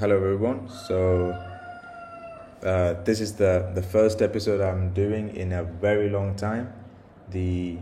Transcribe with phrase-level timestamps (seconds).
[0.00, 0.68] hello everyone.
[0.68, 1.30] So
[2.64, 6.72] uh, this is the the first episode I'm doing in a very long time.
[7.30, 7.78] The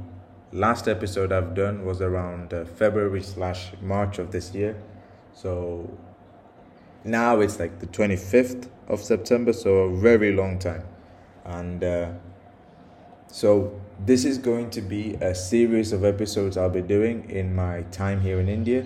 [0.53, 4.77] last episode I've done was around uh, February slash March of this year.
[5.33, 5.89] So
[7.03, 10.85] now it's like the 25th of September, so a very long time.
[11.47, 12.11] And uh,
[13.27, 17.83] so this is going to be a series of episodes I'll be doing in my
[17.91, 18.85] time here in India.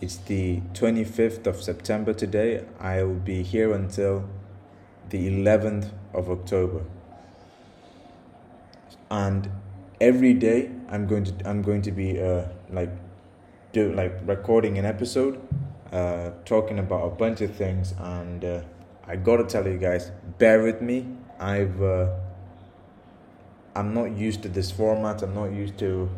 [0.00, 2.64] It's the 25th of September today.
[2.80, 4.26] I'll be here until
[5.10, 6.86] the 11th of October.
[9.10, 9.50] And
[10.00, 12.88] every day I'm going to I'm going to be uh, like
[13.72, 15.38] do like recording an episode
[15.92, 18.62] uh, talking about a bunch of things and uh,
[19.06, 21.08] I got to tell you guys bear with me.
[21.38, 22.08] I've uh,
[23.74, 25.22] I'm not used to this format.
[25.22, 26.08] I'm not used to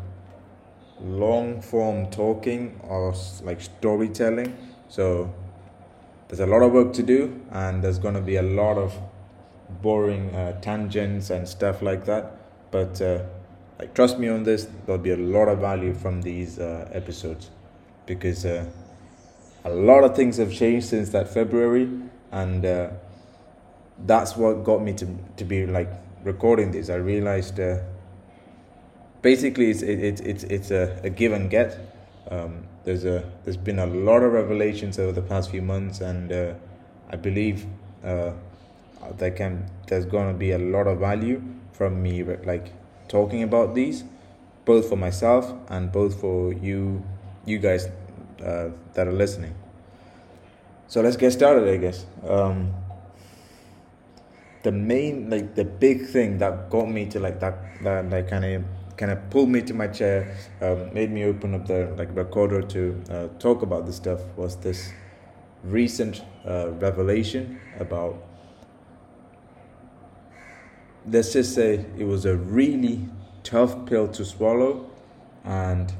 [1.03, 4.55] long form talking or like storytelling.
[4.89, 5.33] So
[6.27, 8.97] there's a lot of work to do, and there's going to be a lot of
[9.81, 12.35] boring uh, tangents and stuff like that.
[12.71, 13.23] But uh,
[13.79, 17.49] like trust me on this, there'll be a lot of value from these uh, episodes
[18.05, 18.65] because uh,
[19.65, 21.89] a lot of things have changed since that February,
[22.31, 22.89] and uh,
[24.05, 25.07] that's what got me to
[25.37, 25.89] to be like
[26.23, 26.89] recording this.
[26.89, 27.79] I realized uh,
[29.23, 31.79] basically it's it, it's it's a, a give and get.
[32.29, 36.31] Um, there's a there's been a lot of revelations over the past few months, and
[36.31, 36.53] uh,
[37.09, 37.65] I believe
[38.03, 38.33] uh,
[39.17, 42.71] there can there's gonna be a lot of value from me like
[43.07, 44.03] talking about these,
[44.65, 47.03] both for myself and both for you
[47.45, 47.87] you guys
[48.45, 49.55] uh, that are listening.
[50.87, 52.05] So let's get started, I guess.
[52.27, 52.73] Um,
[54.63, 58.45] the main like the big thing that got me to like that that like kind
[58.45, 58.63] of
[59.03, 62.61] kind of pulled me to my chair, um, made me open up the like recorder
[62.61, 64.93] to uh, talk about this stuff was this
[65.61, 68.15] recent uh, revelation about.
[71.05, 73.09] Let's just say it was a really
[73.43, 74.89] tough pill to swallow,
[75.43, 75.91] and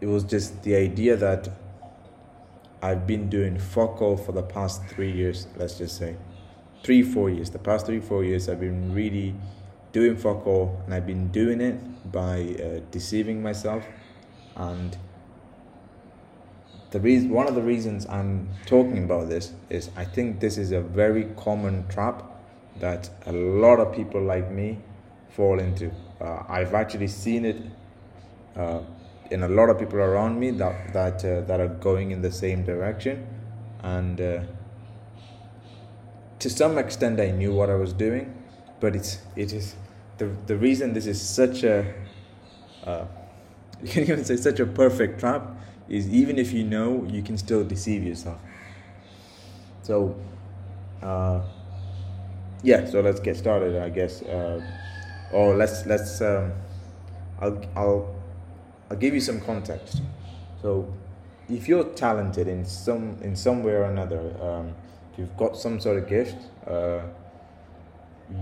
[0.00, 1.48] it was just the idea that
[2.82, 5.46] I've been doing fuck all for the past three years.
[5.54, 6.16] Let's just say
[6.82, 7.50] three four years.
[7.50, 9.36] The past three four years, I've been really
[9.92, 13.84] doing fuck all, and I've been doing it by uh, deceiving myself.
[14.56, 14.96] And
[16.90, 20.72] the reason, one of the reasons I'm talking about this is I think this is
[20.72, 22.22] a very common trap
[22.80, 24.78] that a lot of people like me
[25.30, 25.90] fall into.
[26.20, 27.56] Uh, I've actually seen it
[28.56, 28.80] uh,
[29.30, 32.32] in a lot of people around me that that uh, that are going in the
[32.32, 33.26] same direction,
[33.82, 34.40] and uh,
[36.38, 38.35] to some extent I knew what I was doing,
[38.80, 39.74] but it's it is
[40.18, 41.94] the the reason this is such a
[42.84, 43.04] uh,
[43.82, 45.50] you can even say such a perfect trap
[45.88, 48.40] is even if you know you can still deceive yourself.
[49.82, 50.16] So
[51.02, 51.42] uh,
[52.62, 54.60] yeah so let's get started i guess uh,
[55.32, 56.52] or let's let's um,
[57.40, 58.14] I'll, I'll
[58.90, 60.00] i'll give you some context.
[60.62, 60.92] So
[61.48, 64.74] if you're talented in some in some way or another um,
[65.12, 66.36] if you've got some sort of gift
[66.66, 67.00] uh,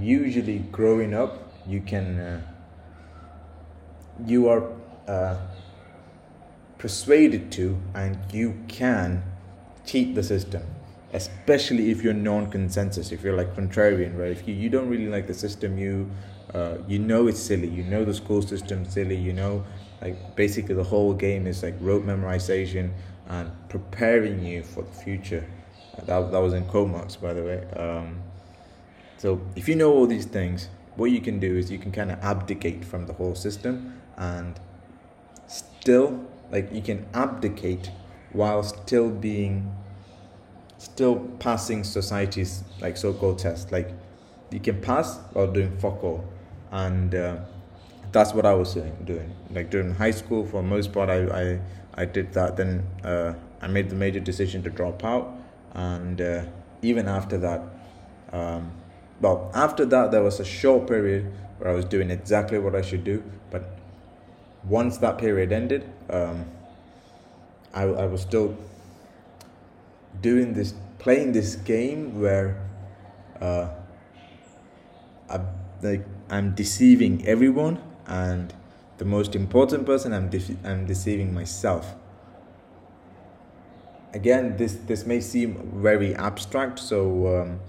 [0.00, 2.41] usually growing up you can uh,
[4.27, 4.71] you are
[5.09, 5.37] uh,
[6.78, 9.23] persuaded to and you can
[9.84, 10.62] cheat the system
[11.12, 14.31] especially if you're non-consensus if you're like contrarian right?
[14.31, 16.11] If you, you don't really like the system you
[16.53, 19.65] uh, you know it's silly you know the school system's silly you know
[20.00, 22.93] like basically the whole game is like rote memorization
[23.28, 25.44] and preparing you for the future.
[26.05, 27.65] That, that was in marks by the way.
[27.73, 28.21] Um,
[29.25, 32.11] so if you know all these things what you can do is you can kind
[32.12, 34.61] of abdicate from the whole system and
[35.47, 37.91] still like you can abdicate
[38.33, 39.75] while still being
[40.77, 43.73] still passing society's like so-called test.
[43.73, 43.91] Like
[44.51, 46.25] you can pass while doing fuck all.
[46.71, 47.39] And uh,
[48.12, 49.35] that's what i was doing doing.
[49.51, 51.61] Like during high school for most part i i,
[51.95, 52.56] I did that.
[52.56, 55.33] Then uh, i made the major decision to drop out.
[55.73, 56.44] And uh,
[56.82, 57.62] even after that
[58.32, 58.71] um,
[59.20, 62.82] well, after that, there was a short period where I was doing exactly what I
[62.82, 63.22] should do.
[63.50, 63.78] But
[64.64, 66.46] once that period ended, um,
[67.72, 68.56] I, I was still
[70.20, 72.61] doing this, playing this game where
[73.40, 73.69] uh,
[75.31, 75.40] I,
[75.82, 78.52] like I'm deceiving everyone, and
[78.99, 81.94] the most important person, I'm de- I'm deceiving myself.
[84.12, 87.43] Again, this this may seem very abstract, so.
[87.43, 87.61] Um,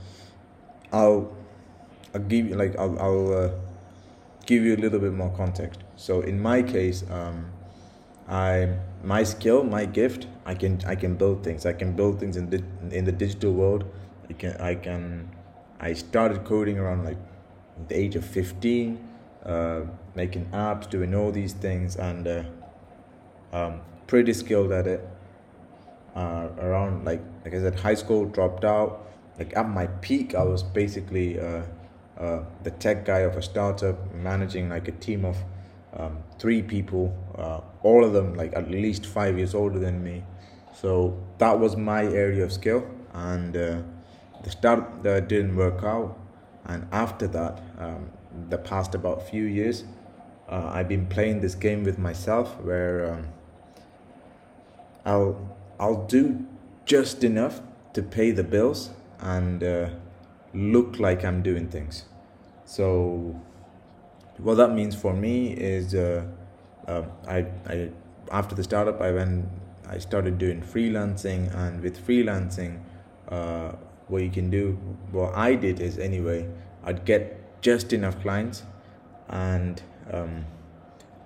[0.96, 1.36] I'll
[2.14, 3.50] I'll give you like I'll I'll uh,
[4.46, 5.82] give you a little bit more context.
[5.98, 7.52] So in my case, um,
[8.28, 11.66] I my skill, my gift, I can I can build things.
[11.66, 13.84] I can build things in the in the digital world.
[14.30, 15.30] I can I can
[15.80, 17.18] I started coding around like
[17.90, 19.10] the age of 15,
[19.46, 19.82] uh,
[20.16, 22.44] making apps, doing all these things, and uh,
[23.52, 25.08] um, pretty skilled at it.
[26.16, 29.06] Uh, around like like I said, high school dropped out.
[29.38, 31.64] Like at my peak, I was basically uh,
[32.18, 35.38] uh, the tech guy of a startup, managing like a team of
[35.94, 40.24] um, three people, uh, all of them like at least five years older than me.
[40.74, 43.82] So that was my area of skill, and uh,
[44.44, 46.18] the start uh, didn't work out.
[46.66, 48.10] And after that, um,
[48.50, 49.86] the past about few years,
[50.50, 53.28] uh, I've been playing this game with myself where um,
[55.06, 56.46] I'll I'll do
[56.86, 57.62] just enough
[57.94, 58.90] to pay the bills
[59.20, 59.90] and uh,
[60.54, 62.06] look like I'm doing things.
[62.66, 63.40] So
[64.38, 66.26] what that means for me is uh,
[66.88, 67.90] uh, I, I
[68.32, 69.46] after the startup I went
[69.88, 72.82] I started doing freelancing and with freelancing
[73.30, 73.74] uh,
[74.08, 74.74] what you can do
[75.12, 76.50] what I did is anyway
[76.84, 78.64] I'd get just enough clients
[79.30, 79.82] and
[80.12, 80.46] um,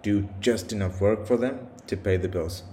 [0.01, 2.63] do just enough work for them to pay the bills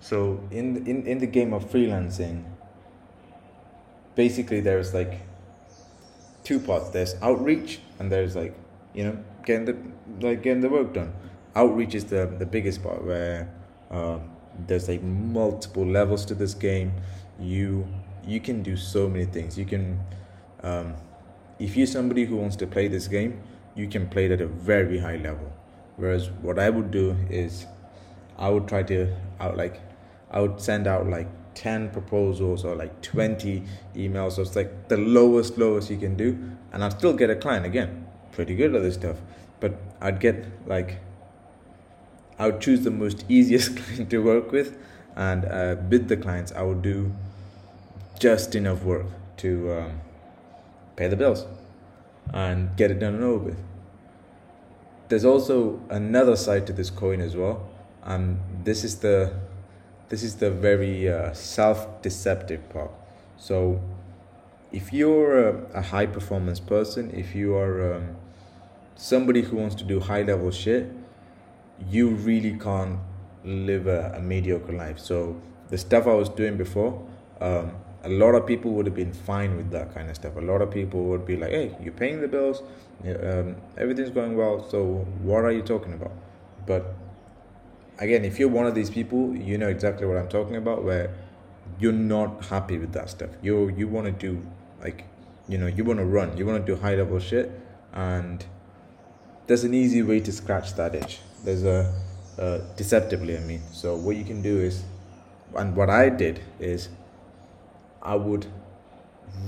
[0.00, 2.44] so in in, in the game of freelancing
[4.18, 5.20] basically there's like
[6.42, 8.54] two parts there's outreach and there's like
[8.92, 9.76] you know getting the
[10.26, 11.12] like getting the work done.
[11.54, 13.48] Outreach is the the biggest part where
[13.90, 14.18] uh,
[14.66, 16.92] there's like multiple levels to this game.
[17.38, 17.86] You
[18.26, 19.56] you can do so many things.
[19.56, 20.00] You can
[20.62, 20.94] um,
[21.58, 23.40] if you're somebody who wants to play this game,
[23.74, 25.52] you can play it at a very high level.
[25.96, 27.66] Whereas what I would do is
[28.36, 29.80] I would try to out like
[30.30, 31.28] I would send out like
[31.58, 33.64] 10 proposals or like 20
[33.96, 34.32] emails.
[34.32, 36.38] So it's like the lowest, lowest you can do.
[36.72, 39.16] And I'll still get a client again pretty good at this stuff.
[39.58, 41.00] But I'd get like,
[42.38, 44.78] I would choose the most easiest client to work with,
[45.16, 47.12] and uh, with the clients, I would do
[48.20, 49.06] just enough work
[49.38, 50.00] to um,
[50.94, 51.46] pay the bills
[52.32, 53.58] and get it done and over with.
[55.08, 57.68] There's also another side to this coin as well,
[58.04, 59.32] and this is the
[60.08, 62.90] this is the very uh, self-deceptive part.
[63.36, 63.80] So,
[64.72, 68.16] if you're a, a, high performance person, if you are um,
[68.96, 70.90] somebody who wants to do high level shit,
[71.88, 72.98] you really can't
[73.44, 74.98] live a, a mediocre life.
[74.98, 75.40] So
[75.70, 77.06] the stuff I was doing before,
[77.40, 77.72] um,
[78.02, 80.36] a lot of people would have been fine with that kind of stuff.
[80.36, 82.62] A lot of people would be like, "Hey, you're paying the bills,
[83.04, 84.68] um, everything's going well.
[84.68, 86.12] So what are you talking about?"
[86.66, 86.94] But
[87.98, 90.84] again, if you're one of these people, you know exactly what I'm talking about.
[90.84, 91.14] Where
[91.78, 93.30] you're not happy with that stuff.
[93.42, 94.46] You you want to do
[94.82, 95.04] like,
[95.48, 96.36] you know, you want to run.
[96.36, 97.50] You want to do high level shit,
[97.92, 98.44] and
[99.46, 101.20] there's an easy way to scratch that itch.
[101.44, 101.92] There's a
[102.76, 103.62] deceptively, I mean.
[103.72, 104.84] So what you can do is,
[105.56, 106.88] and what I did is,
[108.00, 108.46] I would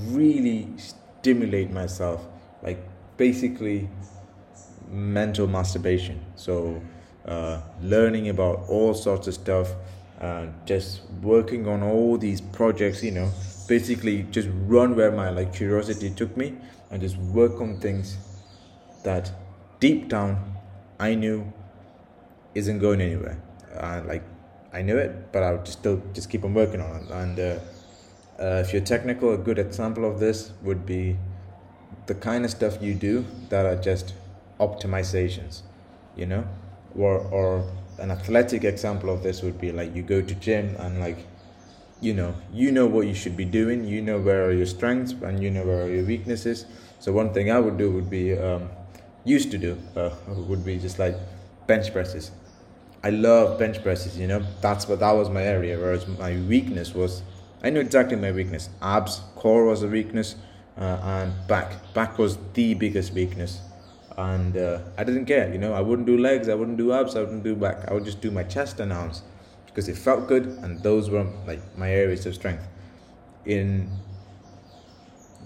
[0.06, 2.26] really stimulate myself,
[2.62, 2.79] like
[3.17, 3.88] basically
[4.91, 6.20] mental masturbation.
[6.35, 6.82] So
[7.26, 9.72] uh, learning about all sorts of stuff,
[10.20, 13.31] uh, just working on all these projects, you know,
[13.69, 16.55] basically just run where my like curiosity took me
[16.90, 18.17] and just work on things
[19.05, 19.31] that
[19.78, 20.55] deep down,
[20.99, 21.52] I knew
[22.55, 23.40] isn't going anywhere.
[23.75, 24.22] Uh, like
[24.72, 27.11] I knew it, but I would just still just keep on working on it.
[27.11, 27.58] And uh,
[28.43, 31.17] uh, if you're technical, a good example of this would be
[32.06, 34.15] the kind of stuff you do that are just
[34.58, 35.62] optimizations,
[36.17, 36.44] you know,
[36.97, 41.01] or or an athletic example of this would be like you go to gym and
[41.01, 41.27] like
[42.01, 45.13] you know you know what you should be doing you know where are your strengths
[45.13, 46.65] and you know where are your weaknesses
[46.99, 48.70] so one thing i would do would be um,
[49.25, 51.15] used to do uh, would be just like
[51.70, 52.32] bench presses.
[53.03, 55.79] I love bench presses, you know, that's what that was my area.
[55.79, 57.23] Whereas my weakness was,
[57.63, 58.69] I knew exactly my weakness.
[58.82, 60.35] Abs, core was a weakness,
[60.77, 61.94] uh, and back.
[61.94, 63.61] Back was the biggest weakness.
[64.20, 67.17] And uh, I didn't care, you know, I wouldn't do legs, I wouldn't do abs,
[67.17, 67.89] I wouldn't do back.
[67.89, 69.22] I would just do my chest and arms
[69.67, 72.67] because it felt good, and those were like my areas of strength.
[73.46, 73.91] In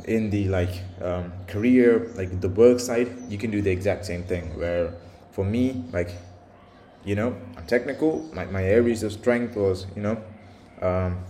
[0.06, 4.24] in the like um, career like the work side you can do the exact same
[4.24, 4.92] thing where
[5.30, 6.10] for me like
[7.04, 10.16] you know i'm technical my, my areas of strength was you know
[10.82, 11.24] um,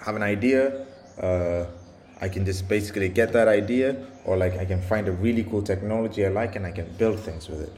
[0.00, 0.86] have an idea
[1.20, 1.66] uh,
[2.20, 5.62] i can just basically get that idea or like i can find a really cool
[5.62, 7.72] technology i like and i can build things with it.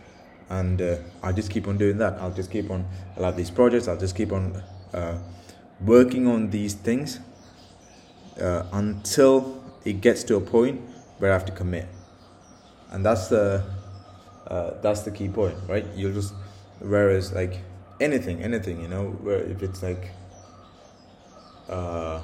[0.48, 2.14] And uh, i'll just keep on doing that.
[2.20, 2.84] I'll just keep on
[3.16, 4.60] i love these projects i'll just keep on
[4.92, 5.18] uh,
[5.80, 7.20] working on these things
[8.40, 10.80] uh, until it gets to a point
[11.18, 11.86] where I have to commit,
[12.90, 13.64] and that's the
[14.46, 15.86] uh, that's the key point, right?
[15.94, 16.34] You'll just
[16.80, 17.58] whereas like
[18.00, 20.10] anything, anything, you know, where if it's like
[21.68, 22.20] uh,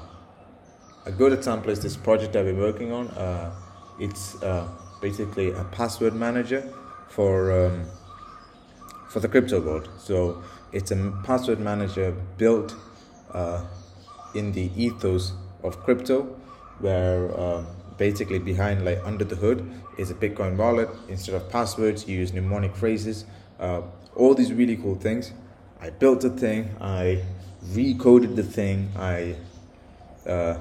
[1.07, 3.07] a good example is this project I've been working on.
[3.11, 3.55] Uh,
[3.97, 4.67] it's uh,
[5.01, 6.61] basically a password manager
[7.07, 7.85] for um,
[9.07, 9.89] for the crypto world.
[9.97, 12.75] So it's a password manager built
[13.33, 13.65] uh,
[14.35, 15.31] in the ethos
[15.63, 16.23] of crypto,
[16.79, 19.65] where um, basically behind, like under the hood,
[19.97, 20.89] is a Bitcoin wallet.
[21.07, 23.23] Instead of passwords, you use mnemonic phrases.
[23.61, 23.81] Uh,
[24.13, 25.31] all these really cool things.
[25.79, 26.75] I built the thing.
[26.81, 27.23] I
[27.67, 28.91] recoded the thing.
[28.97, 29.37] I
[30.27, 30.57] uh,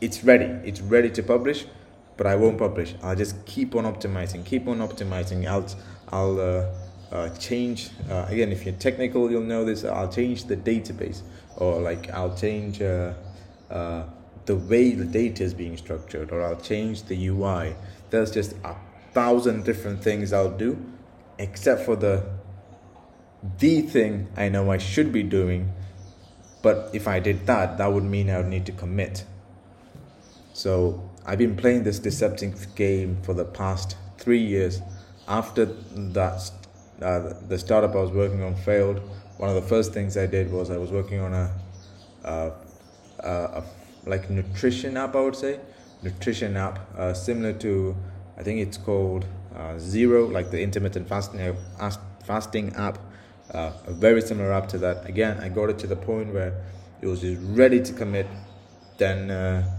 [0.00, 0.44] it's ready.
[0.64, 1.66] It's ready to publish,
[2.16, 2.94] but I won't publish.
[3.02, 4.44] I'll just keep on optimizing.
[4.44, 5.46] Keep on optimizing.
[5.46, 5.66] I'll
[6.08, 8.52] I'll uh, uh, change uh, again.
[8.52, 9.84] If you're technical, you'll know this.
[9.84, 11.22] I'll change the database,
[11.56, 13.14] or like I'll change uh,
[13.70, 14.04] uh,
[14.44, 17.74] the way the data is being structured, or I'll change the UI.
[18.10, 18.74] There's just a
[19.12, 20.76] thousand different things I'll do,
[21.38, 22.22] except for the
[23.58, 25.72] the thing I know I should be doing.
[26.62, 29.24] But if I did that, that would mean I would need to commit.
[30.56, 34.80] So I've been playing this deceptive game for the past three years.
[35.28, 36.50] After that,
[37.02, 39.02] uh, the startup I was working on failed.
[39.36, 41.52] One of the first things I did was I was working on a,
[42.24, 42.50] uh,
[43.20, 43.64] a, a
[44.06, 45.14] like nutrition app.
[45.14, 45.60] I would say
[46.02, 47.94] nutrition app uh, similar to
[48.38, 51.54] I think it's called uh, Zero, like the intermittent fasting
[52.24, 52.98] fasting app
[53.52, 55.06] uh, a very similar app to that.
[55.06, 56.54] Again, I got it to the point where
[57.02, 58.26] it was just ready to commit,
[58.96, 59.75] then uh,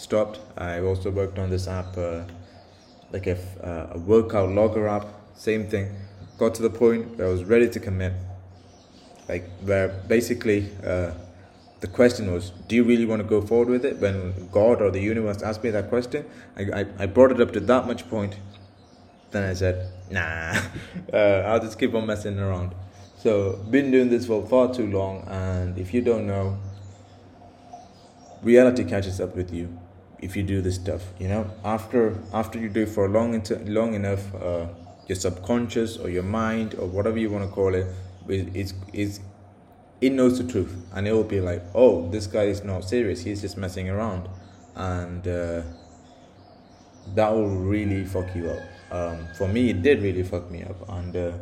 [0.00, 0.40] stopped.
[0.56, 2.22] I also worked on this app, uh,
[3.12, 5.94] like a, uh, a workout logger app, same thing.
[6.38, 8.14] Got to the point where I was ready to commit,
[9.28, 11.12] like where basically uh,
[11.80, 13.98] the question was, do you really want to go forward with it?
[13.98, 16.24] When God or the universe asked me that question,
[16.56, 18.38] I, I, I brought it up to that much point.
[19.32, 20.60] Then I said, nah,
[21.12, 21.16] uh,
[21.46, 22.74] I'll just keep on messing around.
[23.18, 26.58] So, been doing this for far too long, and if you don't know,
[28.42, 29.78] reality catches up with you
[30.20, 31.02] if you do this stuff.
[31.18, 34.66] You know, after after you do it for long long enough, uh,
[35.08, 37.86] your subconscious or your mind or whatever you want to call it,
[38.28, 39.20] it's
[40.00, 43.22] it knows the truth, and it will be like, oh, this guy is not serious;
[43.22, 44.28] he's just messing around,
[44.74, 45.62] and uh,
[47.14, 48.62] that will really fuck you up.
[48.92, 51.32] Um, for me, it did really fuck me up, and uh,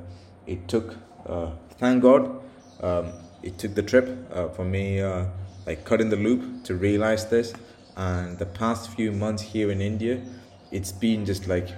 [0.46, 2.40] it took uh, thank God
[2.80, 5.26] um, it took the trip uh, for me, uh,
[5.66, 7.52] like cutting the loop to realize this.
[7.98, 10.22] And the past few months here in India,
[10.70, 11.68] it's been just like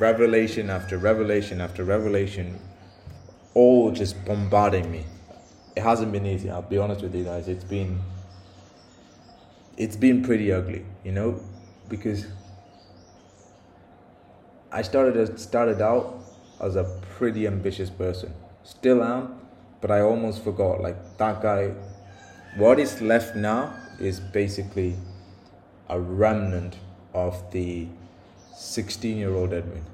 [0.00, 2.58] revelation after revelation after revelation,
[3.54, 5.06] all just bombarding me.
[5.76, 6.50] It hasn't been easy.
[6.50, 7.46] I'll be honest with you guys.
[7.46, 8.00] It's been
[9.76, 11.40] it's been pretty ugly, you know,
[11.88, 12.26] because
[14.72, 16.18] I started started out
[16.60, 18.34] as a pretty ambitious person
[18.68, 19.40] still am,
[19.80, 20.80] but I almost forgot.
[20.80, 21.72] Like that guy,
[22.56, 24.96] what is left now is basically
[25.88, 26.76] a remnant
[27.14, 27.88] of the
[28.56, 29.84] 16 year old Edwin.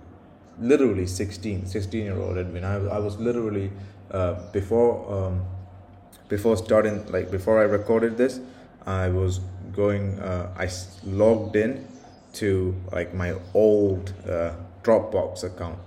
[0.59, 2.65] Literally 16, 16 year old Edwin.
[2.65, 3.71] I, I was literally,
[4.11, 5.45] uh, before, um,
[6.29, 8.41] before starting, like before I recorded this,
[8.87, 9.41] I was
[9.73, 10.69] going, uh, I
[11.05, 11.87] logged in
[12.35, 15.79] to like my old uh, Dropbox account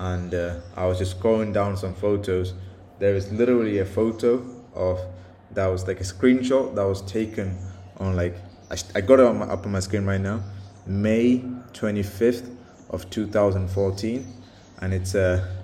[0.00, 2.54] and uh, I was just scrolling down some photos.
[2.98, 5.00] There is literally a photo of
[5.52, 7.58] that was like a screenshot that was taken
[7.98, 8.34] on like
[8.70, 10.42] I, I got it on my, up on my screen right now,
[10.86, 12.54] May 25th
[12.90, 14.32] of 2014,
[14.80, 15.56] and it's a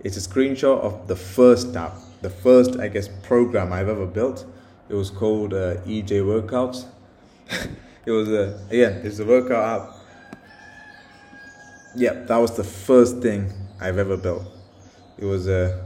[0.00, 4.46] it's a screenshot of the first app, the first I guess program I've ever built.
[4.88, 6.86] It was called uh, EJ Workouts.
[8.06, 9.94] it was a again it's a workout app.
[11.94, 14.44] Yeah, that was the first thing I've ever built.
[15.18, 15.74] It was a.
[15.74, 15.82] Uh,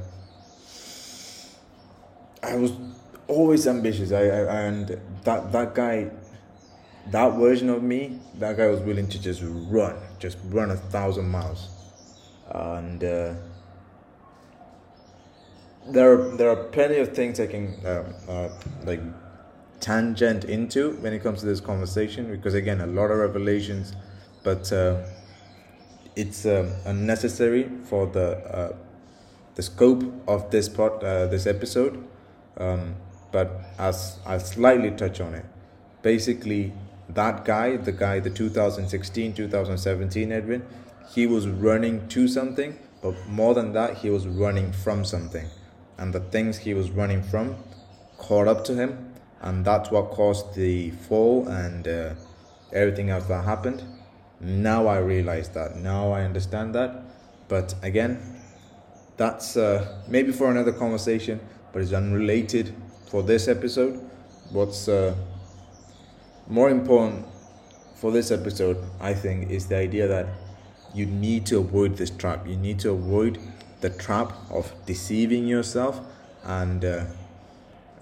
[2.45, 2.73] I was
[3.29, 4.13] always ambitious.
[4.13, 6.11] I, I and that that guy,
[7.11, 11.29] that version of me, that guy was willing to just run, just run a thousand
[11.29, 11.69] miles,
[12.51, 13.35] and uh,
[15.89, 18.49] there are there are plenty of things I can uh, uh,
[18.85, 19.01] like
[19.81, 23.95] tangent into when it comes to this conversation because again a lot of revelations,
[24.43, 24.73] but.
[24.73, 25.03] Uh,
[26.15, 28.77] it's um, unnecessary for the uh,
[29.55, 32.03] the scope of this part uh, this episode
[32.59, 32.95] um,
[33.31, 35.45] but as I'll slightly touch on it
[36.03, 36.73] basically
[37.15, 40.65] that guy the guy the 2016 2017 Edwin
[41.15, 45.47] he was running to something but more than that he was running from something
[45.99, 47.57] and the things he was running from
[48.19, 52.15] caught up to him and that's what caused the fall and uh,
[52.73, 53.83] everything else that happened
[54.43, 55.77] now I realize that.
[55.77, 57.05] Now I understand that.
[57.49, 58.19] But again,
[59.17, 61.41] that's uh, maybe for another conversation,
[61.73, 62.75] but it's unrelated
[63.09, 64.01] for this episode.
[64.51, 65.15] What's uh,
[66.49, 67.27] more important
[67.95, 70.27] for this episode, I think, is the idea that
[70.95, 72.47] you need to avoid this trap.
[72.47, 73.39] You need to avoid
[73.81, 76.01] the trap of deceiving yourself
[76.45, 77.05] and uh,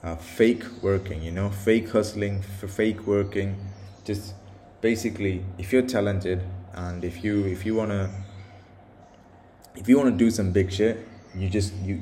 [0.02, 3.56] uh, fake working, you know, fake hustling, fake working.
[4.04, 4.34] Just
[4.80, 6.42] basically, if you're talented
[6.74, 8.10] and if you if you wanna
[9.76, 12.00] if you wanna do some big shit, you just you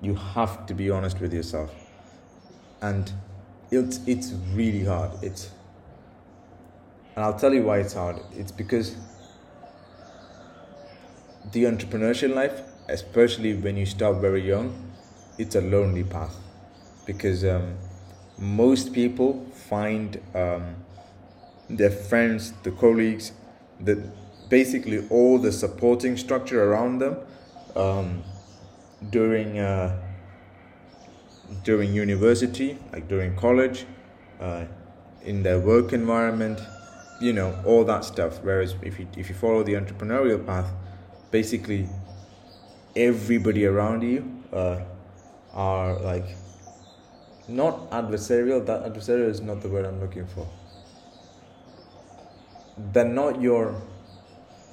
[0.00, 1.70] you have to be honest with yourself,
[2.80, 3.12] and
[3.72, 5.10] it's it's really hard.
[5.22, 5.50] It's
[7.16, 8.20] and I'll tell you why it's hard.
[8.36, 8.96] It's because
[11.52, 14.92] the entrepreneurial life, especially when you start very young,
[15.38, 16.36] it's a lonely path
[17.06, 17.74] because um,
[18.38, 20.76] most people find um,
[21.68, 23.32] their friends, the colleagues,
[23.80, 24.02] the
[24.48, 27.16] basically all the supporting structure around them
[27.74, 28.22] um,
[29.10, 29.98] during uh,
[31.64, 33.86] during university, like during college,
[34.40, 34.64] uh,
[35.24, 36.60] in their work environment,
[37.20, 38.40] you know, all that stuff.
[38.42, 40.70] Whereas if you if you follow the entrepreneurial path,
[41.30, 41.88] basically
[42.96, 44.80] everybody around you uh,
[45.52, 46.36] are like
[47.48, 48.64] not adversarial.
[48.66, 50.48] That adversarial is not the word I'm looking for.
[52.92, 53.80] They're not your.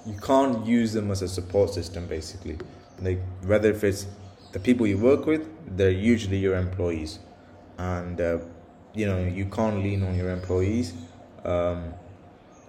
[0.05, 2.57] You can't use them as a support system, basically.
[3.01, 4.07] Like whether if it's
[4.51, 7.19] the people you work with, they're usually your employees,
[7.77, 8.39] and uh,
[8.93, 10.93] you know you can't lean on your employees.
[11.45, 11.93] Um,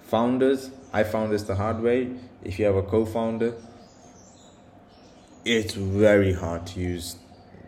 [0.02, 2.10] founders, I found this the hard way.
[2.44, 3.54] If you have a co-founder,
[5.44, 7.16] it's very hard to use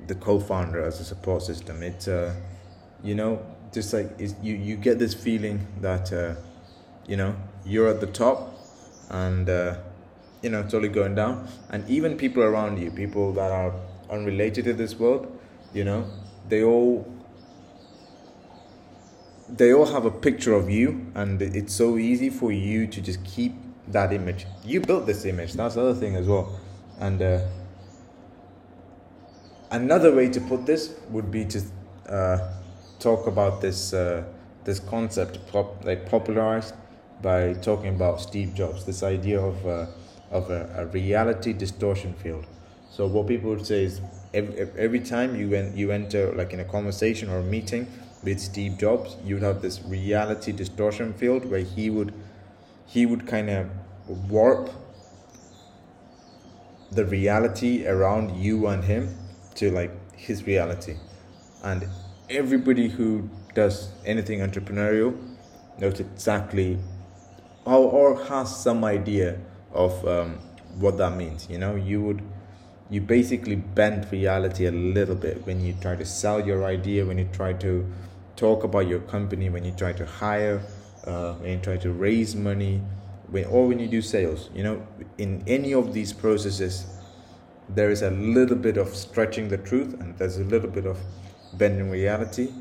[0.07, 1.83] the co-founder as a support system.
[1.83, 2.35] It's uh,
[3.03, 4.11] you know, just like
[4.43, 6.35] you you get this feeling that uh,
[7.07, 8.59] you know you're at the top,
[9.09, 9.77] and uh,
[10.43, 11.49] you know it's only going down.
[11.71, 13.73] And even people around you, people that are
[14.13, 15.27] unrelated to this world,
[15.73, 16.07] you know,
[16.49, 17.07] they all
[19.49, 23.25] they all have a picture of you, and it's so easy for you to just
[23.25, 23.53] keep
[23.89, 24.47] that image.
[24.65, 25.55] You built this image.
[25.55, 26.59] That's the other thing as well,
[27.01, 27.21] and.
[27.21, 27.41] Uh,
[29.73, 31.63] another way to put this would be to
[32.09, 32.53] uh,
[33.01, 34.23] talk about this uh,
[34.65, 36.75] this concept pop, like popularized
[37.21, 38.85] by talking about Steve Jobs.
[38.85, 39.87] This idea of uh,
[40.31, 42.47] of a, a, reality distortion field.
[42.93, 44.03] So what people would say is
[44.35, 47.87] every, every time you went you enter like in a conversation or a meeting
[48.23, 52.13] with Steve Jobs, you would have this reality distortion field where he would
[52.85, 53.71] he would kind of
[54.31, 54.69] warp
[56.91, 59.17] the reality around you and him
[59.55, 60.97] to like his reality.
[61.63, 61.89] And
[62.29, 65.17] everybody who does anything entrepreneurial
[65.79, 66.79] knows exactly
[67.65, 69.39] or, or has some idea
[69.73, 70.39] of um,
[70.79, 71.49] what that means.
[71.49, 72.23] You know, you would
[72.93, 77.17] you basically bend reality a little bit when you try to sell your idea, when
[77.17, 77.91] you try to
[78.37, 80.61] talk about your company, when you try to hire,
[81.07, 82.83] uh, when you try to raise money,
[83.31, 84.51] when or when you do sales.
[84.55, 86.85] You know, in any of these processes,
[87.67, 90.99] there is a little bit of stretching the truth and there's a little bit of
[91.55, 92.53] bending reality.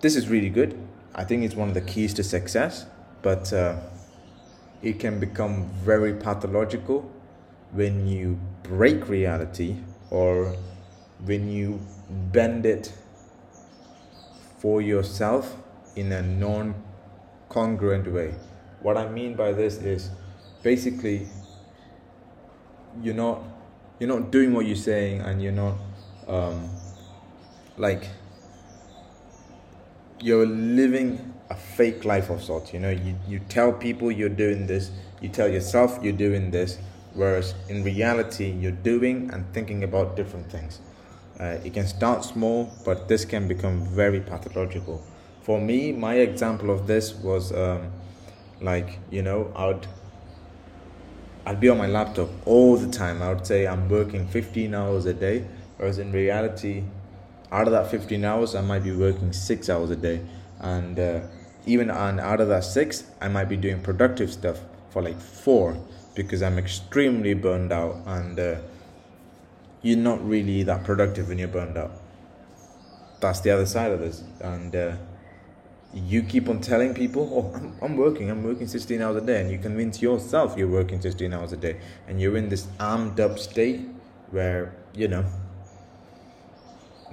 [0.00, 0.78] This is really good.
[1.16, 2.86] I think it's one of the keys to success,
[3.20, 3.80] but uh,
[4.80, 7.10] it can become very pathological
[7.72, 9.76] when you break reality
[10.10, 10.56] or
[11.24, 11.80] when you
[12.32, 12.92] bend it
[14.58, 15.56] for yourself
[15.96, 16.74] in a non
[17.48, 18.34] congruent way.
[18.80, 20.10] What I mean by this is
[20.62, 21.28] basically
[23.02, 23.42] you're not
[23.98, 25.76] you're not doing what you're saying and you're not
[26.26, 26.68] um,
[27.76, 28.08] like
[30.20, 34.66] you're living a fake life of sorts you know you, you tell people you're doing
[34.66, 36.78] this you tell yourself you're doing this
[37.14, 40.80] whereas in reality you're doing and thinking about different things
[41.40, 45.02] uh, it can start small but this can become very pathological
[45.42, 47.90] for me my example of this was um,
[48.60, 49.86] like you know i'd
[51.46, 53.22] I'd be on my laptop all the time.
[53.22, 55.46] I would say I'm working 15 hours a day,
[55.78, 56.84] whereas in reality,
[57.50, 60.20] out of that 15 hours, I might be working six hours a day.
[60.60, 61.20] And uh,
[61.66, 65.82] even on out of that six, I might be doing productive stuff for like four
[66.14, 68.56] because I'm extremely burned out and uh,
[69.82, 71.92] you're not really that productive when you're burned out.
[73.20, 74.22] That's the other side of this.
[74.40, 74.96] And uh,
[75.92, 79.40] you keep on telling people, oh, I'm, I'm working, I'm working 16 hours a day,
[79.40, 83.18] and you convince yourself you're working 16 hours a day, and you're in this armed
[83.18, 83.80] up state
[84.30, 85.24] where, you know,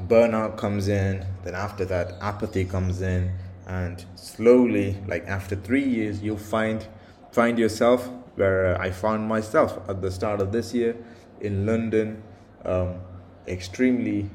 [0.02, 3.32] burnout comes in, then after that, apathy comes in,
[3.66, 6.86] and slowly, like after three years, you'll find
[7.32, 10.96] find yourself where I found myself at the start of this year,
[11.42, 12.24] in London,
[12.66, 13.02] um,
[13.48, 14.30] extremely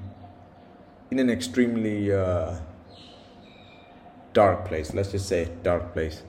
[1.10, 2.56] in an extremely uh,
[4.32, 4.94] dark place.
[4.94, 6.22] Let's just say dark place.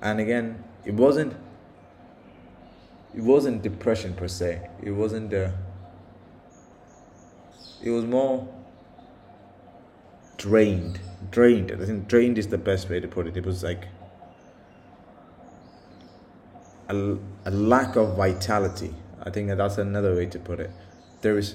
[0.00, 1.34] And again, it wasn't
[3.14, 4.68] it wasn't depression per se.
[4.82, 5.32] It wasn't.
[5.32, 5.50] Uh,
[7.82, 8.46] it was more
[10.36, 11.00] drained.
[11.30, 11.72] Drained.
[11.72, 13.36] I think drained is the best way to put it.
[13.36, 13.86] It was like
[16.88, 18.94] a, a lack of vitality.
[19.22, 20.70] I think that that's another way to put it.
[21.20, 21.54] There is,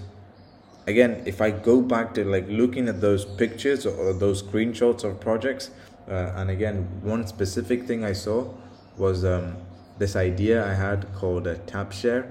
[0.88, 5.20] again, if I go back to like looking at those pictures or those screenshots of
[5.20, 5.72] projects,
[6.10, 8.54] uh, and again, one specific thing I saw
[8.98, 9.58] was um,
[9.98, 12.30] this idea I had called a tap share.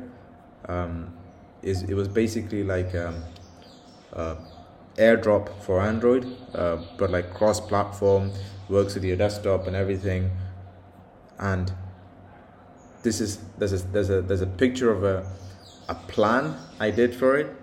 [0.69, 1.15] Um,
[1.63, 3.23] is it was basically like um,
[4.13, 4.37] uh,
[4.97, 8.33] AirDrop for Android, uh, but like cross-platform,
[8.69, 10.31] works with your desktop and everything.
[11.39, 11.73] And
[13.03, 15.27] this is there's a there's a there's a picture of a
[15.89, 17.55] a plan I did for it,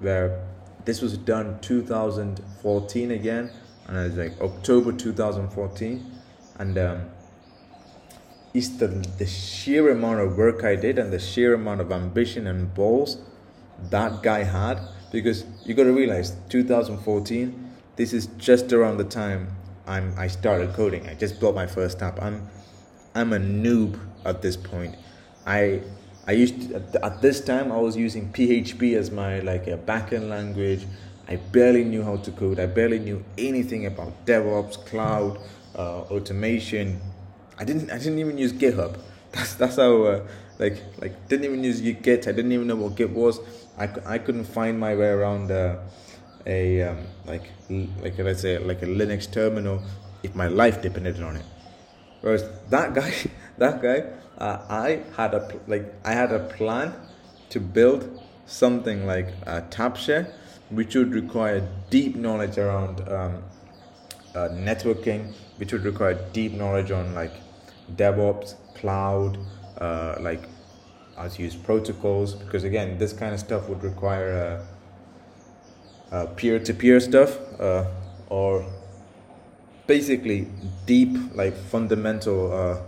[0.00, 0.44] where
[0.84, 3.50] this was done 2014 again,
[3.86, 6.12] and it's like October 2014,
[6.58, 7.02] and um,
[8.54, 12.46] it's the the sheer amount of work I did and the sheer amount of ambition
[12.46, 13.18] and balls
[13.90, 14.80] that guy had
[15.12, 19.48] because you got to realize 2014 this is just around the time
[19.88, 21.08] I'm I started coding.
[21.08, 22.22] I just built my first app.
[22.22, 22.48] I'm
[23.14, 23.98] I'm a noob
[24.28, 24.94] at this point.
[25.46, 25.80] I
[26.26, 30.28] I used to, at this time I was using PHP as my like a backend
[30.28, 30.86] language.
[31.28, 32.58] I barely knew how to code.
[32.58, 35.38] I barely knew anything about DevOps cloud
[35.74, 37.00] uh, automation.
[37.58, 38.98] I didn't I didn't even use GitHub.
[39.32, 40.26] That's that's how uh,
[40.58, 42.28] like like didn't even use Git.
[42.28, 43.40] I didn't even know what Git was.
[43.78, 45.76] I, I couldn't find my way around uh,
[46.46, 47.44] a um, like
[48.02, 49.82] like let's say like a Linux terminal
[50.22, 51.44] if my life depended on it.
[52.20, 53.12] Whereas that guy,
[53.58, 54.04] that guy,
[54.38, 56.94] uh, I had a like I had a plan
[57.50, 60.32] to build something like a TapShare,
[60.70, 63.42] which would require deep knowledge around um,
[64.34, 67.32] uh, networking, which would require deep knowledge on like
[67.96, 69.38] DevOps, cloud,
[69.80, 70.42] uh, like
[71.16, 74.62] how to use protocols because again this kind of stuff would require
[76.12, 77.84] uh, uh, peer-to-peer stuff uh,
[78.28, 78.64] or
[79.86, 80.46] basically
[80.86, 82.86] deep like fundamental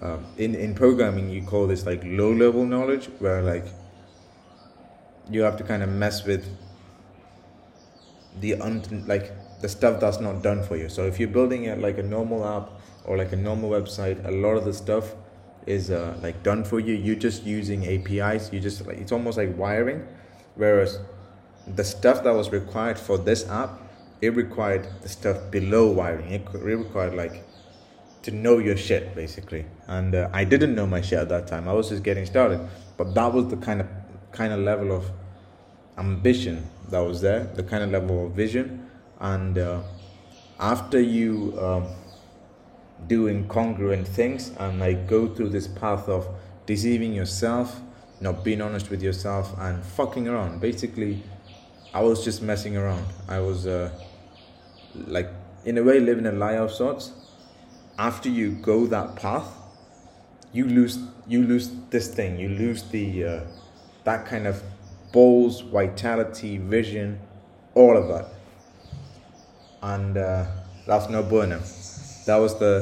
[0.00, 3.66] uh, in in programming you call this like low level knowledge where like
[5.30, 6.46] you have to kind of mess with
[8.40, 11.78] the un- like the stuff that's not done for you so if you're building it
[11.78, 12.70] like a normal app
[13.04, 15.14] or like a normal website a lot of the stuff
[15.66, 16.94] is uh, like done for you.
[16.94, 18.52] You're just using APIs.
[18.52, 20.06] You just like it's almost like wiring,
[20.56, 20.98] whereas
[21.66, 23.80] the stuff that was required for this app,
[24.20, 26.32] it required the stuff below wiring.
[26.32, 27.44] It, required like
[28.22, 29.66] to know your shit basically.
[29.86, 31.68] And uh, I didn't know my shit at that time.
[31.68, 32.60] I was just getting started,
[32.96, 33.88] but that was the kind of
[34.32, 35.10] kind of level of
[35.98, 38.88] ambition that was there, the kind of level of vision,
[39.20, 39.82] and uh,
[40.58, 41.58] after you.
[41.60, 41.86] Um,
[43.06, 46.28] do incongruent things and like go through this path of
[46.66, 47.80] deceiving yourself,
[48.20, 50.60] not being honest with yourself, and fucking around.
[50.60, 51.22] Basically,
[51.92, 53.04] I was just messing around.
[53.28, 53.90] I was uh,
[54.94, 55.28] like,
[55.64, 57.12] in a way, living a lie of sorts.
[58.00, 59.48] After you go that path,
[60.52, 62.38] you lose you lose this thing.
[62.38, 63.40] You lose the uh,
[64.04, 64.62] that kind of
[65.12, 67.20] balls, vitality, vision,
[67.74, 68.26] all of that,
[69.82, 70.46] and uh,
[70.86, 71.60] that's no bueno
[72.26, 72.74] that was the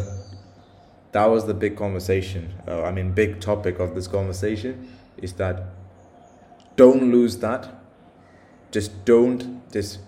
[1.12, 2.52] that was the big conversation.
[2.66, 5.62] Uh, I mean, big topic of this conversation is that
[6.76, 7.68] don't lose that.
[8.70, 9.42] Just don't.
[9.70, 9.98] This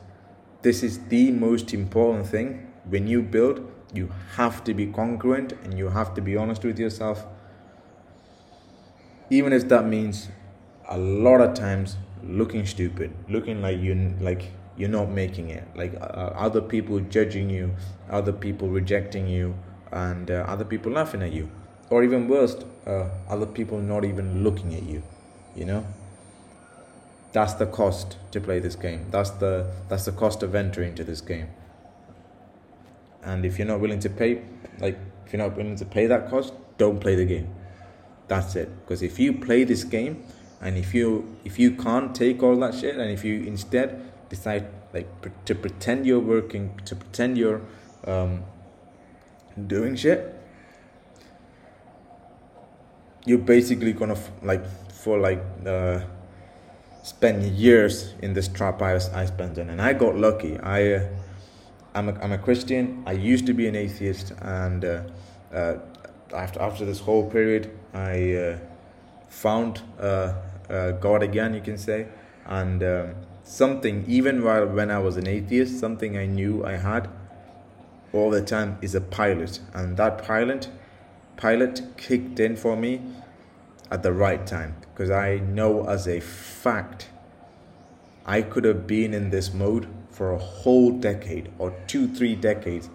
[0.62, 3.66] this is the most important thing when you build.
[3.92, 7.26] You have to be congruent and you have to be honest with yourself.
[9.30, 10.28] Even if that means
[10.88, 15.64] a lot of times looking stupid, looking like you like you're not making it.
[15.74, 17.74] Like uh, other people judging you,
[18.08, 19.54] other people rejecting you,
[19.92, 21.50] and uh, other people laughing at you,
[21.90, 25.02] or even worse, uh, other people not even looking at you.
[25.54, 25.86] You know.
[27.32, 29.06] That's the cost to play this game.
[29.10, 31.48] That's the that's the cost of entering into this game.
[33.22, 34.42] And if you're not willing to pay,
[34.78, 37.54] like if you're not willing to pay that cost, don't play the game.
[38.28, 38.68] That's it.
[38.80, 40.24] Because if you play this game,
[40.60, 44.66] and if you if you can't take all that shit, and if you instead decide
[44.92, 45.08] like
[45.44, 47.62] to pretend you're working to pretend you're
[48.06, 48.42] um,
[49.66, 50.40] doing shit
[53.26, 56.00] you're basically gonna f- like for like uh,
[57.02, 61.06] spend years in this trap I, I spent in and I got lucky I uh,
[61.94, 63.02] I'm, a, I'm a Christian.
[63.06, 65.02] I used to be an atheist and uh,
[65.52, 65.74] uh
[66.32, 68.58] after after this whole period I uh,
[69.28, 70.34] found uh,
[70.68, 72.06] uh, God again, you can say,
[72.46, 77.08] and um, something even while when I was an atheist, something I knew I had
[78.12, 80.68] all the time is a pilot, and that pilot
[81.36, 83.00] pilot kicked in for me
[83.90, 87.08] at the right time because I know as a fact
[88.26, 89.88] I could have been in this mode
[90.20, 92.90] for a whole decade or two, three decades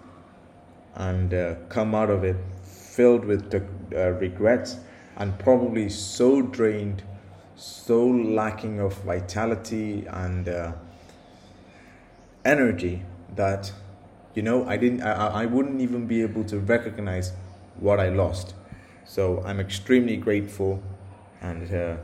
[0.94, 4.76] and uh, come out of it filled with uh, regrets
[5.16, 7.02] and probably so drained,
[7.56, 10.70] so lacking of vitality and uh,
[12.44, 13.02] energy
[13.34, 13.72] that
[14.34, 17.32] you know I didn't I, I wouldn't even be able to recognize
[17.80, 18.54] what I lost.
[19.04, 20.80] So I'm extremely grateful
[21.40, 21.96] and uh,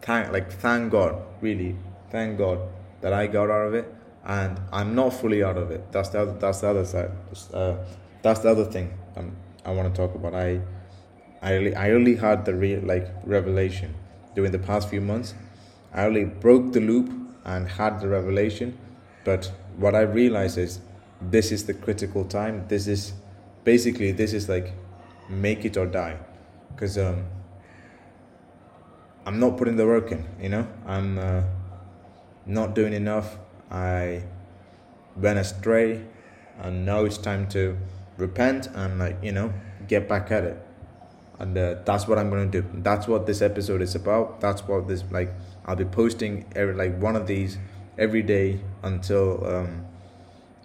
[0.00, 1.76] thank like thank God really
[2.08, 2.60] thank God
[3.00, 3.92] that I got out of it
[4.24, 5.90] and I'm not fully out of it.
[5.92, 7.10] That's the other, that's the other side.
[7.52, 7.76] Uh,
[8.22, 10.34] that's the other thing um, I want to talk about.
[10.34, 10.60] I
[11.42, 13.94] I really, I really had the real like revelation
[14.34, 15.34] during the past few months.
[15.92, 17.10] I only broke the loop
[17.44, 18.78] and had the revelation,
[19.24, 20.80] but what I realized is
[21.22, 22.66] this is the critical time.
[22.68, 23.14] This is
[23.64, 24.74] basically this is like
[25.28, 26.18] make it or die,
[26.68, 27.24] because um,
[29.24, 30.26] I'm not putting the work in.
[30.38, 31.42] You know, I'm uh,
[32.46, 33.38] not doing enough.
[33.70, 34.24] I
[35.16, 36.04] went astray,
[36.58, 37.76] and now it's time to
[38.20, 39.52] repent and like you know
[39.88, 40.66] get back at it.
[41.38, 42.68] And uh, that's what i'm to do.
[42.82, 44.40] That's what this episode is about.
[44.40, 45.32] That's what this like
[45.66, 47.58] i'll be posting every like one of these
[47.98, 49.84] every day until um,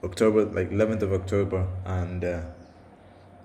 [0.03, 1.67] october like 11th of october.
[1.85, 2.41] And uh,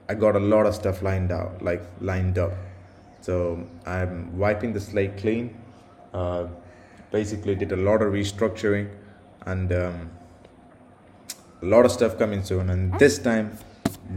[0.09, 2.53] i got a lot of stuff lined out like lined up.
[3.21, 5.57] So i'm wiping the slate clean.
[6.13, 6.49] Uh,
[7.11, 8.91] basically did a lot of restructuring
[9.47, 10.11] and um,
[11.63, 13.59] a lot of stuff coming soon and this time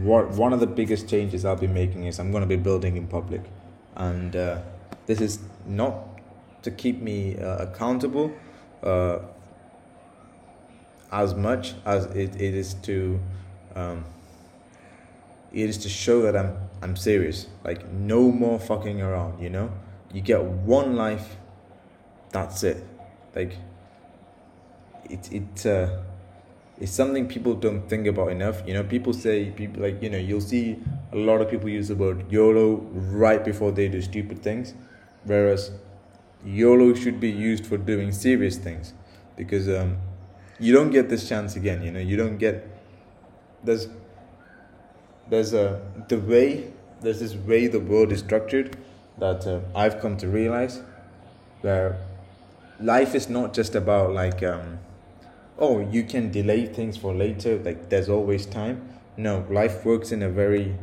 [0.02, 2.96] what one of the biggest changes I'll be making is I'm going to be building
[2.96, 3.42] in public,
[3.94, 4.60] and uh,
[5.06, 5.94] this is not
[6.62, 8.32] to keep me uh, accountable
[8.82, 9.18] uh,
[11.12, 13.20] as much as it, it is to
[13.76, 14.04] um,
[15.52, 17.46] it is to show that I'm I'm serious.
[17.64, 19.40] Like no more fucking around.
[19.40, 19.72] You know,
[20.12, 21.36] you get one life.
[22.34, 22.84] That's it.
[23.36, 23.56] Like
[25.08, 25.66] it it.
[25.66, 26.00] Uh,
[26.80, 28.62] it's something people don't think about enough.
[28.66, 30.76] You know, people say people like you know you'll see
[31.12, 32.78] a lot of people use the word YOLO
[33.24, 34.74] right before they do stupid things,
[35.22, 35.70] whereas
[36.44, 38.94] YOLO should be used for doing serious things
[39.36, 39.98] because um,
[40.58, 41.84] you don't get this chance again.
[41.84, 42.66] You know, you don't get
[43.62, 43.86] there's
[45.30, 48.76] there's a the way there's this way the world is structured
[49.18, 50.82] that uh, I've come to realize
[51.60, 51.96] where
[52.80, 54.78] life is not just about like um,
[55.58, 58.88] oh, you can delay things for later, like there's always time.
[59.16, 60.74] No, life works in a very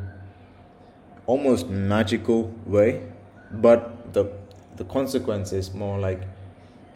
[1.25, 3.04] almost magical way,
[3.51, 4.32] but the
[4.77, 6.21] the consequence is more like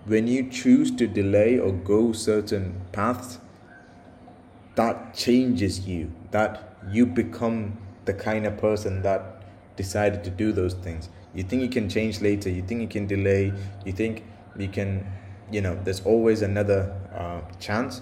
[0.05, 3.39] when you choose to delay or go certain paths,
[4.75, 6.11] that changes you.
[6.31, 9.41] That you become the kind of person that
[9.75, 11.09] decided to do those things.
[11.33, 13.51] You think you can change later, you think you can delay,
[13.83, 14.23] you think
[14.57, 15.05] you can
[15.51, 18.01] you know there's always another uh, chance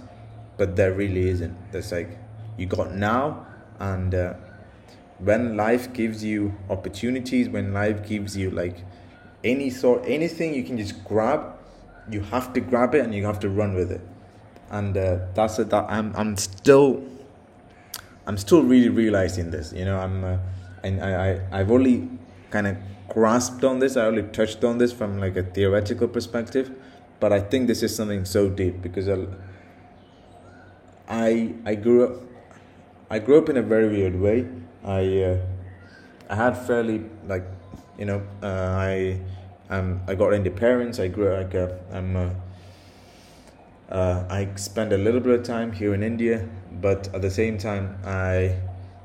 [0.57, 1.55] but there really isn't.
[1.71, 2.17] There's like
[2.57, 3.45] you got now
[3.79, 4.33] and uh,
[5.19, 8.83] when life gives you opportunities when life gives you like
[9.43, 11.57] any sort anything you can just grab
[12.09, 14.01] you have to grab it and you have to run with it.
[14.69, 17.03] And uh, that's it that i'm i'm still
[18.25, 20.37] i'm still really realizing this you know i'm uh,
[20.83, 22.09] and i, I i've only
[22.49, 22.77] kind of
[23.13, 26.71] grasped on this i only touched on this from like a theoretical perspective
[27.23, 29.07] but I think this is something so deep because
[31.07, 32.21] I I grew up
[33.09, 34.45] I grew up in a very weird way.
[34.83, 35.37] I uh,
[36.29, 37.45] I had fairly like
[37.97, 39.21] you know uh, I
[39.69, 40.99] um I got into parents.
[40.99, 42.29] I grew like uh, I'm uh,
[43.89, 46.45] uh, I spent a little bit of time here in India,
[46.81, 48.57] but at the same time I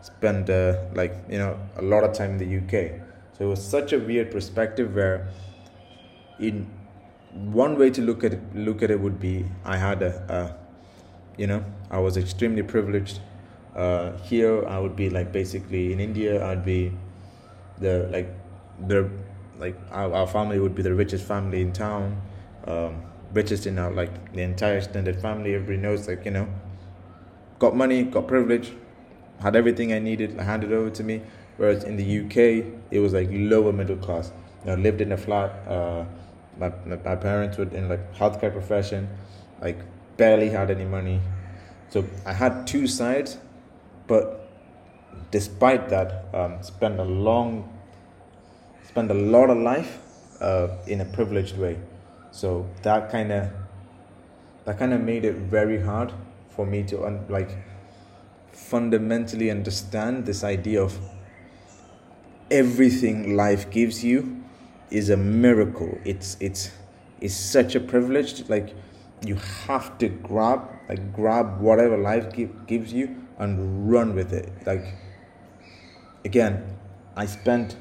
[0.02, 3.07] spent uh, like you know a lot of time in the UK.
[3.38, 5.28] So it was such a weird perspective where
[6.40, 6.68] in
[7.32, 10.56] one way to look at it, look at it would be I had a, a
[11.40, 13.20] you know I was extremely privileged.
[13.76, 16.92] Uh, here I would be like basically in India I'd be
[17.78, 18.28] the like
[18.88, 19.08] the
[19.58, 22.20] like our, our family would be the richest family in town,
[22.66, 25.54] um, richest in our like the entire extended family.
[25.54, 26.48] Everybody knows like you know,
[27.60, 28.72] got money, got privilege,
[29.40, 31.22] had everything I needed handed over to me.
[31.58, 34.32] Whereas in the UK it was like lower middle class.
[34.64, 35.50] Know, lived in a flat.
[35.68, 36.04] Uh,
[36.58, 39.08] my, my parents were in like healthcare profession
[39.60, 39.78] like
[40.16, 41.20] barely had any money
[41.88, 43.38] so i had two sides
[44.08, 44.50] but
[45.30, 47.68] despite that um, spent a long
[48.88, 49.98] spent a lot of life
[50.40, 51.78] uh, in a privileged way.
[52.30, 53.50] So that kind of
[54.64, 56.12] that kind of made it very hard
[56.50, 57.50] for me to un- like
[58.52, 60.98] fundamentally understand this idea of
[62.50, 64.42] everything life gives you
[64.90, 65.98] is a miracle.
[66.04, 66.70] It's it's
[67.20, 68.48] it's such a privilege.
[68.48, 68.74] Like
[69.24, 74.50] you have to grab like grab whatever life give, gives you and run with it.
[74.66, 74.84] Like
[76.24, 76.76] again,
[77.16, 77.76] I spent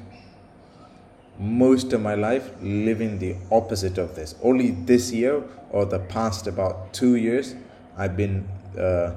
[1.38, 4.34] most of my life living the opposite of this.
[4.42, 7.54] Only this year or the past about two years,
[7.96, 9.14] I've been uh,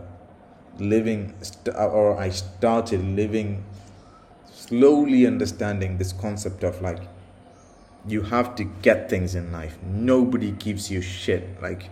[0.77, 3.63] living, st- or I started living,
[4.71, 7.01] slowly understanding this concept of like,
[8.07, 9.77] you have to get things in life.
[9.83, 11.61] Nobody gives you shit.
[11.61, 11.89] Like,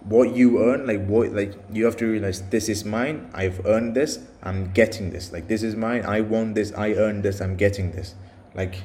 [0.00, 3.30] what you earn, like what, like you have to realize this is mine.
[3.32, 4.18] I've earned this.
[4.42, 5.32] I'm getting this.
[5.32, 6.04] Like this is mine.
[6.04, 6.72] I want this.
[6.72, 7.40] I earned this.
[7.40, 8.16] I'm getting this.
[8.52, 8.82] Like,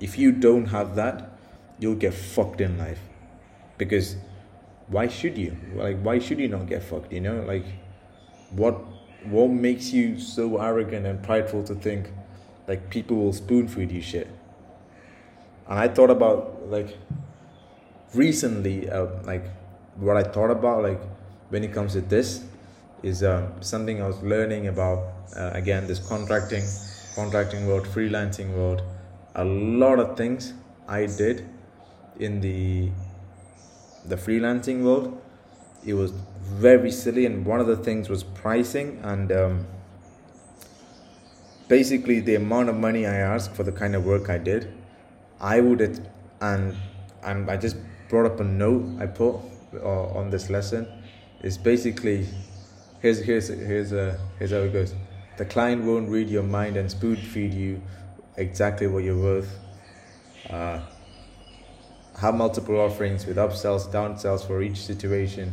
[0.00, 1.32] if you don't have that,
[1.80, 3.00] you'll get fucked in life.
[3.76, 4.16] Because
[4.86, 5.56] why should you?
[5.74, 7.12] Like, why should you not get fucked?
[7.12, 7.66] You know, like,
[8.50, 8.78] what
[9.26, 12.10] what makes you so arrogant and prideful to think
[12.66, 14.28] like people will spoon feed you shit?
[15.68, 16.96] And I thought about like
[18.14, 19.44] recently, uh, like
[19.96, 21.00] what I thought about like
[21.48, 22.44] when it comes to this
[23.02, 25.04] is um, something I was learning about
[25.36, 26.64] uh, again this contracting
[27.14, 28.82] contracting world freelancing world
[29.34, 30.54] a lot of things
[30.88, 31.46] I did
[32.18, 32.90] in the
[34.06, 35.20] the freelancing world.
[35.86, 39.66] It was very silly, and one of the things was pricing and um,
[41.68, 44.72] basically the amount of money I asked for the kind of work I did.
[45.40, 45.80] I would
[46.40, 46.76] and
[47.22, 47.76] and I just
[48.08, 49.36] brought up a note I put
[49.74, 50.86] uh, on this lesson.
[51.42, 52.26] Is basically
[53.00, 54.94] here's here's here's uh, here's how it goes.
[55.36, 57.82] The client won't read your mind and spoon feed you
[58.36, 59.58] exactly what you're worth.
[60.48, 60.80] Uh,
[62.20, 65.52] have multiple offerings with upsells, downsells for each situation.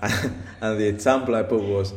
[0.62, 1.92] and the example I put was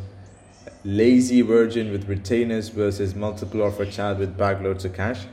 [0.84, 5.26] lazy virgin with retainers versus multiple offer child with bagloads of cash.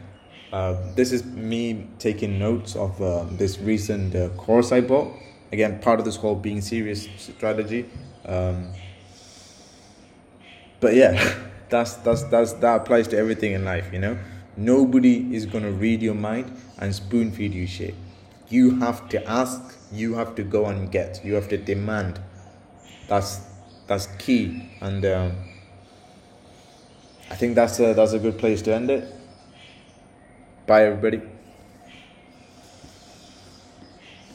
[0.53, 5.13] Uh, this is me taking notes of uh, this recent uh, course I bought.
[5.53, 7.89] Again, part of this whole being serious strategy.
[8.25, 8.73] Um,
[10.81, 14.19] but yeah, that's that's that's that applies to everything in life, you know.
[14.57, 17.95] Nobody is to read your mind and spoon feed you shit.
[18.49, 22.21] You have to ask, you have to go and get, you have to demand.
[23.11, 23.41] That's
[23.89, 25.33] that's key, and um,
[27.29, 29.13] I think that's a, that's a good place to end it.
[30.67, 31.21] Bye, everybody.